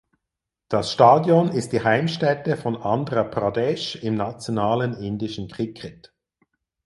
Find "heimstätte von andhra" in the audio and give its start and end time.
1.83-3.21